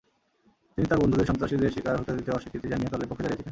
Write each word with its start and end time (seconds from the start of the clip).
তিনি 0.73 0.85
তাঁর 0.89 0.99
বন্ধুদের 1.03 1.29
সন্ত্রাসীদের 1.29 1.73
শিকার 1.75 1.99
হতে 1.99 2.11
দিতে 2.19 2.29
অস্বীকৃতি 2.37 2.67
জানিয়ে 2.73 2.91
তাঁদের 2.93 3.09
পক্ষে 3.09 3.23
দাঁড়িয়েছিলেন। 3.25 3.49